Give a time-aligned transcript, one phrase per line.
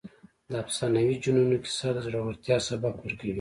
[0.49, 3.29] د افسانوي جنونو کیسه د زړورتیا سبق ورکوي.